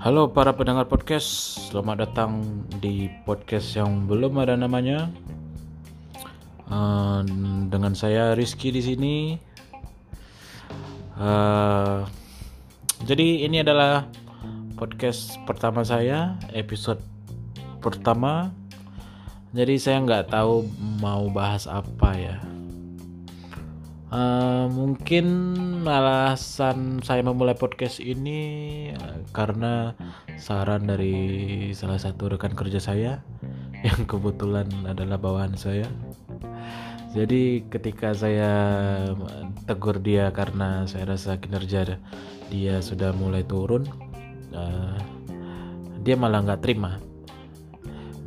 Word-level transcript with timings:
Halo 0.00 0.32
para 0.32 0.56
pendengar 0.56 0.88
podcast, 0.88 1.60
selamat 1.68 2.08
datang 2.08 2.40
di 2.80 3.12
podcast 3.28 3.76
yang 3.76 4.08
belum 4.08 4.32
ada 4.40 4.56
namanya. 4.56 5.12
Uh, 6.72 7.20
dengan 7.68 7.92
saya 7.92 8.32
Rizky 8.32 8.72
di 8.72 8.80
sini. 8.80 9.16
Uh, 11.20 12.08
jadi 13.04 13.44
ini 13.44 13.60
adalah 13.60 14.08
podcast 14.80 15.36
pertama 15.44 15.84
saya, 15.84 16.32
episode 16.56 17.04
pertama. 17.84 18.56
Jadi 19.52 19.76
saya 19.76 20.00
nggak 20.00 20.32
tahu 20.32 20.64
mau 20.96 21.28
bahas 21.28 21.68
apa 21.68 22.16
ya. 22.16 22.40
Uh, 24.10 24.66
mungkin 24.74 25.26
alasan 25.86 26.98
saya 26.98 27.22
memulai 27.22 27.54
podcast 27.54 28.02
ini 28.02 28.90
uh, 28.90 29.22
karena 29.30 29.94
saran 30.34 30.90
dari 30.90 31.70
salah 31.78 31.94
satu 31.94 32.34
rekan 32.34 32.58
kerja 32.58 32.82
saya 32.82 33.22
yang 33.86 34.02
kebetulan 34.10 34.66
adalah 34.82 35.14
bawahan 35.14 35.54
saya. 35.54 35.86
Jadi 37.14 37.70
ketika 37.70 38.10
saya 38.10 38.50
tegur 39.70 40.02
dia 40.02 40.34
karena 40.34 40.90
saya 40.90 41.14
rasa 41.14 41.38
kinerja 41.38 41.98
dia 42.50 42.74
sudah 42.82 43.14
mulai 43.14 43.46
turun, 43.46 43.86
uh, 44.50 44.98
dia 46.02 46.18
malah 46.18 46.42
nggak 46.50 46.66
terima. 46.66 46.98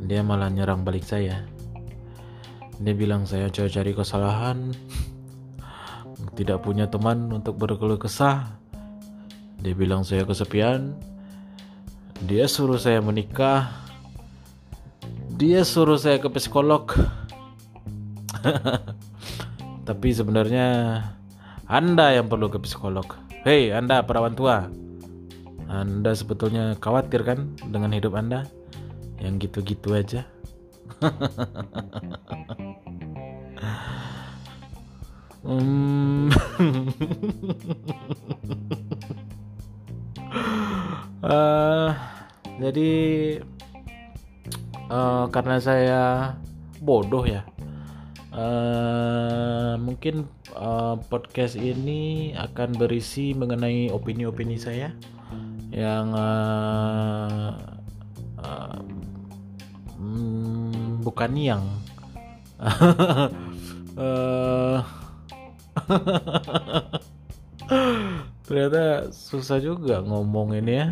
Dia 0.00 0.24
malah 0.24 0.48
nyerang 0.48 0.80
balik 0.80 1.04
saya. 1.04 1.44
Dia 2.80 2.96
bilang 2.96 3.28
saya 3.28 3.52
cari-cari 3.52 3.92
kesalahan 3.92 4.72
tidak 6.34 6.66
punya 6.66 6.90
teman 6.90 7.30
untuk 7.30 7.54
berkeluh 7.54 7.98
kesah. 7.98 8.58
Dia 9.62 9.74
bilang 9.74 10.02
saya 10.02 10.26
kesepian. 10.26 10.98
Dia 12.26 12.50
suruh 12.50 12.78
saya 12.78 12.98
menikah. 12.98 13.70
Dia 15.34 15.62
suruh 15.62 15.98
saya 15.98 16.18
ke 16.18 16.28
psikolog. 16.30 16.90
Tapi 19.88 20.08
sebenarnya 20.10 21.00
Anda 21.70 22.18
yang 22.18 22.26
perlu 22.26 22.50
ke 22.50 22.58
psikolog. 22.62 23.06
Hei, 23.46 23.70
Anda 23.70 24.02
perawan 24.02 24.34
tua. 24.34 24.66
Anda 25.70 26.12
sebetulnya 26.12 26.76
khawatir 26.82 27.24
kan 27.24 27.56
dengan 27.70 27.94
hidup 27.94 28.14
Anda? 28.18 28.44
Yang 29.22 29.48
gitu-gitu 29.48 29.94
aja. 29.96 30.26
Hmm. 35.44 36.32
Uh, 41.24 41.90
jadi 42.62 42.92
uh, 44.90 45.26
karena 45.30 45.56
saya 45.58 46.02
bodoh 46.80 47.26
ya. 47.26 47.42
Uh, 48.34 49.78
mungkin 49.78 50.26
uh, 50.58 50.98
podcast 51.06 51.54
ini 51.54 52.34
akan 52.34 52.74
berisi 52.74 53.30
mengenai 53.30 53.94
opini-opini 53.94 54.58
saya 54.58 54.90
yang 55.70 56.10
uh, 56.10 57.54
uh, 58.42 58.82
mm, 60.02 60.98
bukan 61.06 61.30
yang 61.38 61.62
uh, 63.98 64.82
Ternyata 68.44 69.08
susah 69.10 69.58
juga 69.60 70.04
ngomong 70.04 70.56
ini 70.60 70.72
ya. 70.76 70.88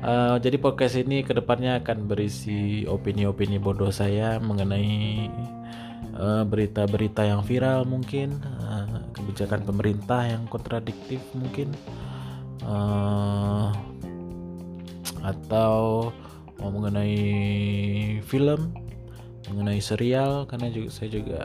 Uh, 0.00 0.40
jadi 0.40 0.56
podcast 0.56 0.96
ini 0.96 1.20
ke 1.20 1.36
depannya 1.36 1.76
akan 1.84 2.08
berisi 2.08 2.88
opini-opini 2.88 3.60
bodoh 3.60 3.92
saya 3.92 4.40
mengenai 4.40 5.28
eh, 6.16 6.42
berita-berita 6.48 7.20
uh, 7.20 7.36
yang 7.36 7.42
viral 7.44 7.84
mungkin, 7.84 8.40
uh, 8.64 9.04
kebijakan 9.12 9.60
pemerintah 9.60 10.24
yang 10.24 10.48
kontradiktif 10.48 11.20
mungkin, 11.36 11.76
uh, 12.64 13.76
atau 15.20 16.08
mau 16.56 16.70
mengenai 16.72 17.20
film, 18.24 18.72
mengenai 19.52 19.84
serial 19.84 20.48
karena 20.48 20.72
juga 20.72 20.88
saya 20.96 21.08
juga 21.12 21.40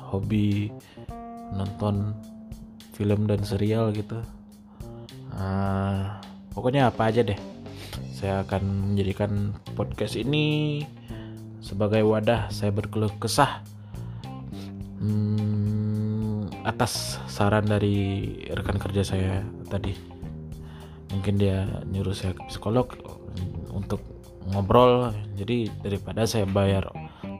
hobi 0.00 0.68
nonton 1.54 2.14
film 2.94 3.26
dan 3.26 3.42
serial 3.42 3.90
gitu. 3.94 4.22
Uh, 5.34 6.14
pokoknya 6.54 6.90
apa 6.90 7.10
aja 7.10 7.26
deh. 7.26 7.38
Saya 8.14 8.46
akan 8.46 8.94
menjadikan 8.94 9.54
podcast 9.74 10.14
ini 10.14 10.82
sebagai 11.64 12.04
wadah 12.04 12.52
saya 12.52 12.70
berkeluh 12.70 13.10
kesah 13.16 13.64
hmm, 15.00 16.64
atas 16.68 17.18
saran 17.26 17.66
dari 17.66 18.30
rekan 18.52 18.78
kerja 18.78 19.02
saya 19.02 19.42
tadi. 19.66 19.92
Mungkin 21.14 21.34
dia 21.38 21.66
nyuruh 21.90 22.14
saya 22.14 22.34
ke 22.34 22.42
psikolog 22.50 22.90
untuk 23.70 24.02
ngobrol. 24.50 25.14
Jadi 25.34 25.70
daripada 25.82 26.26
saya 26.26 26.46
bayar 26.46 26.90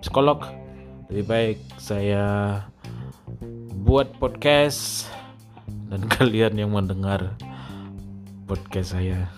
psikolog 0.03 0.45
lebih 1.09 1.25
baik 1.27 1.59
saya 1.79 2.25
buat 3.85 4.17
podcast 4.17 5.13
dan 5.93 6.09
kalian 6.17 6.57
yang 6.57 6.73
mendengar 6.73 7.37
podcast 8.49 8.97
saya 8.97 9.29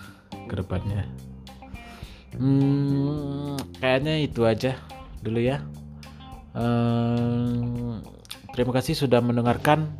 ke 0.47 0.55
depannya. 0.55 1.03
Hmm, 2.31 3.59
kayaknya 3.83 4.23
itu 4.23 4.47
aja 4.47 4.79
dulu 5.19 5.43
ya. 5.43 5.59
Hmm, 6.55 7.99
terima 8.55 8.71
kasih 8.71 8.95
sudah 8.95 9.19
mendengarkan 9.19 9.91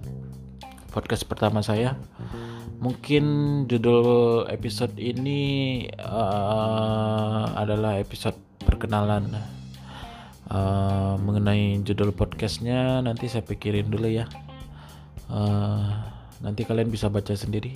podcast 0.95 1.27
pertama 1.27 1.59
saya. 1.59 1.99
Mungkin 2.79 3.23
judul 3.67 4.47
episode 4.47 4.95
ini 4.95 5.83
uh, 5.99 7.51
adalah 7.51 7.99
episode 7.99 8.39
perkenalan 8.63 9.27
uh, 10.51 11.15
mengenai 11.19 11.79
judul 11.83 12.11
podcastnya 12.11 13.03
nanti 13.03 13.27
saya 13.31 13.43
pikirin 13.43 13.87
dulu 13.91 14.07
ya. 14.07 14.25
Uh, 15.27 15.91
nanti 16.39 16.63
kalian 16.63 16.91
bisa 16.91 17.11
baca 17.11 17.35
sendiri. 17.35 17.75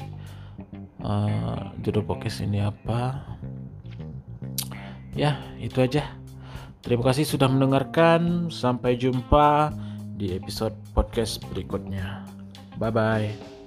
Uh, 1.02 1.74
judul 1.82 2.06
podcast 2.06 2.44
ini 2.44 2.64
apa. 2.64 3.20
Ya 5.18 5.42
itu 5.60 5.82
aja. 5.84 6.08
Terima 6.82 7.06
kasih 7.06 7.28
sudah 7.28 7.52
mendengarkan. 7.52 8.50
Sampai 8.50 8.98
jumpa 8.98 9.76
di 10.16 10.34
episode 10.38 10.74
podcast 10.96 11.44
berikutnya. 11.52 12.26
Bye 12.80 12.94
bye 12.94 13.61